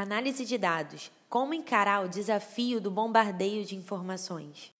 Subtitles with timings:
[0.00, 1.10] Análise de dados.
[1.28, 4.72] Como encarar o desafio do bombardeio de informações?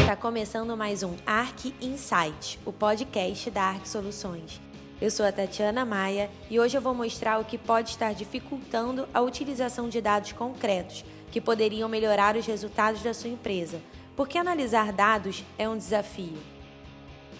[0.00, 4.60] Está começando mais um Arc Insight, o podcast da Arc Soluções.
[5.00, 9.08] Eu sou a Tatiana Maia e hoje eu vou mostrar o que pode estar dificultando
[9.12, 13.80] a utilização de dados concretos que poderiam melhorar os resultados da sua empresa
[14.20, 16.36] porque analisar dados é um desafio.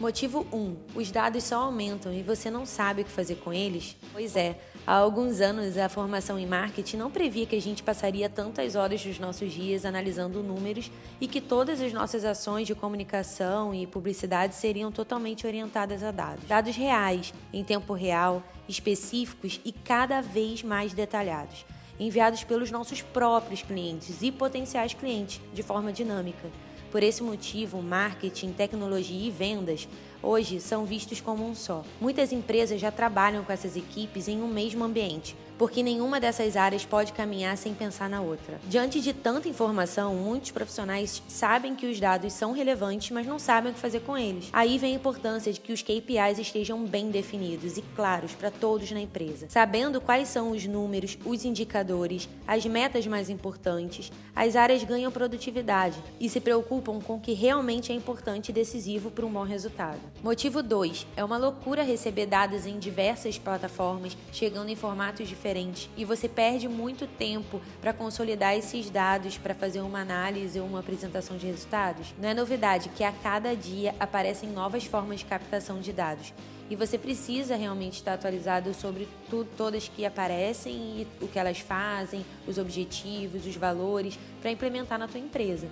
[0.00, 0.76] Motivo 1.
[0.94, 3.98] Os dados só aumentam e você não sabe o que fazer com eles?
[4.14, 8.30] Pois é, há alguns anos a formação em marketing não previa que a gente passaria
[8.30, 10.90] tantas horas dos nossos dias analisando números
[11.20, 16.46] e que todas as nossas ações de comunicação e publicidade seriam totalmente orientadas a dados.
[16.48, 21.66] Dados reais, em tempo real, específicos e cada vez mais detalhados,
[21.98, 26.48] enviados pelos nossos próprios clientes e potenciais clientes de forma dinâmica.
[26.90, 29.88] Por esse motivo, marketing, tecnologia e vendas
[30.20, 31.84] hoje são vistos como um só.
[32.00, 36.86] Muitas empresas já trabalham com essas equipes em um mesmo ambiente, porque nenhuma dessas áreas
[36.86, 38.58] pode caminhar sem pensar na outra.
[38.66, 43.70] Diante de tanta informação, muitos profissionais sabem que os dados são relevantes, mas não sabem
[43.70, 44.48] o que fazer com eles.
[44.54, 48.90] Aí vem a importância de que os KPIs estejam bem definidos e claros para todos
[48.90, 49.48] na empresa.
[49.50, 56.02] Sabendo quais são os números, os indicadores, as metas mais importantes, as áreas ganham produtividade
[56.18, 60.00] e se preocupam com o que realmente é importante e decisivo para um bom resultado.
[60.22, 61.06] Motivo 2.
[61.18, 66.28] É uma loucura receber dados em diversas plataformas, chegando em formatos diferentes diferente e você
[66.28, 71.46] perde muito tempo para consolidar esses dados para fazer uma análise ou uma apresentação de
[71.46, 72.14] resultados.
[72.20, 76.32] Não é novidade que a cada dia aparecem novas formas de captação de dados
[76.70, 81.58] e você precisa realmente estar atualizado sobre tudo, todas que aparecem e o que elas
[81.58, 85.66] fazem, os objetivos, os valores para implementar na tua empresa.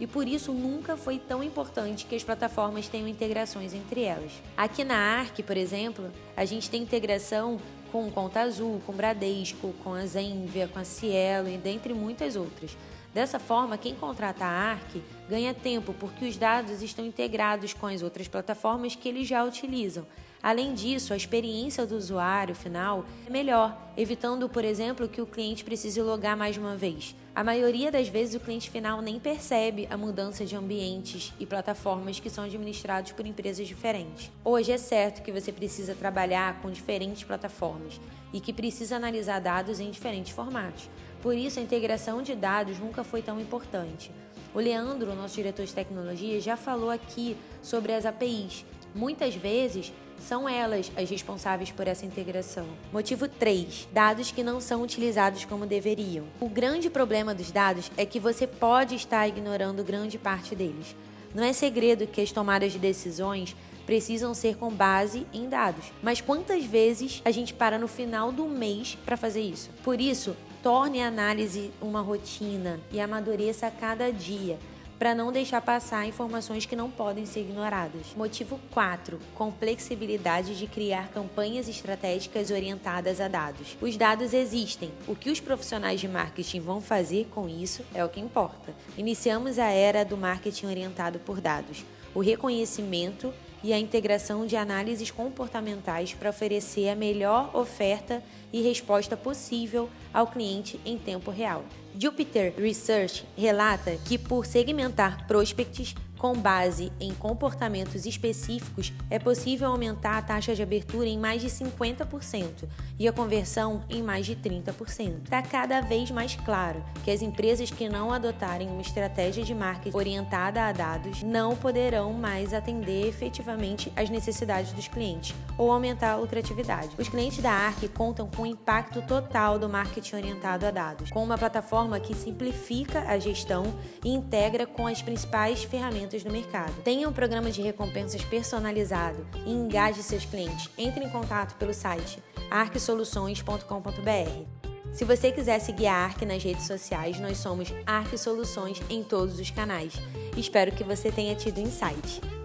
[0.00, 4.32] E por isso nunca foi tão importante que as plataformas tenham integrações entre elas.
[4.56, 9.94] Aqui na Arc, por exemplo, a gente tem integração com Conta Azul, com Bradesco, com
[9.94, 12.76] a Zenvia, com a Cielo e dentre muitas outras.
[13.12, 18.02] Dessa forma, quem contrata a ARC ganha tempo porque os dados estão integrados com as
[18.02, 20.06] outras plataformas que eles já utilizam.
[20.42, 25.64] Além disso, a experiência do usuário final é melhor, evitando, por exemplo, que o cliente
[25.64, 27.14] precise logar mais uma vez.
[27.34, 32.18] A maioria das vezes o cliente final nem percebe a mudança de ambientes e plataformas
[32.18, 34.30] que são administrados por empresas diferentes.
[34.42, 38.00] Hoje é certo que você precisa trabalhar com diferentes plataformas
[38.32, 40.88] e que precisa analisar dados em diferentes formatos.
[41.22, 44.10] Por isso, a integração de dados nunca foi tão importante.
[44.54, 48.64] O Leandro, nosso diretor de tecnologia, já falou aqui sobre as APIs.
[48.94, 52.66] Muitas vezes são elas as responsáveis por essa integração.
[52.92, 53.88] Motivo 3.
[53.92, 56.24] Dados que não são utilizados como deveriam.
[56.40, 60.96] O grande problema dos dados é que você pode estar ignorando grande parte deles.
[61.34, 63.54] Não é segredo que as tomadas de decisões
[63.86, 65.92] precisam ser com base em dados.
[66.02, 69.70] Mas quantas vezes a gente para no final do mês para fazer isso?
[69.82, 74.58] Por isso, torne a análise uma rotina e amadureça a cada dia
[74.98, 78.08] para não deixar passar informações que não podem ser ignoradas.
[78.14, 79.18] Motivo 4.
[79.34, 83.78] Complexibilidade de criar campanhas estratégicas orientadas a dados.
[83.80, 84.92] Os dados existem.
[85.08, 88.74] O que os profissionais de marketing vão fazer com isso é o que importa.
[88.98, 91.82] Iniciamos a era do marketing orientado por dados.
[92.14, 93.32] O reconhecimento
[93.62, 100.26] e a integração de análises comportamentais para oferecer a melhor oferta e resposta possível ao
[100.26, 101.64] cliente em tempo real.
[101.98, 110.18] Jupiter Research relata que, por segmentar prospects com base em comportamentos específicos, é possível aumentar
[110.18, 112.68] a taxa de abertura em mais de 50%
[112.98, 115.22] e a conversão em mais de 30%.
[115.24, 119.96] Está cada vez mais claro que as empresas que não adotarem uma estratégia de marketing
[119.96, 126.16] orientada a dados não poderão mais atender efetivamente as necessidades dos clientes ou aumentar a
[126.16, 126.90] lucratividade.
[126.98, 131.22] Os clientes da ARC contam com o impacto total do marketing orientado a dados, com
[131.22, 133.64] uma plataforma que simplifica a gestão
[134.04, 136.82] e integra com as principais ferramentas no mercado.
[136.82, 140.70] Tenha um programa de recompensas personalizado e engaje seus clientes.
[140.76, 144.60] Entre em contato pelo site arcsoluções.com.br.
[144.92, 149.38] Se você quiser seguir a Arc nas redes sociais, nós somos Arc Soluções em todos
[149.38, 149.94] os canais.
[150.36, 152.39] Espero que você tenha tido insight.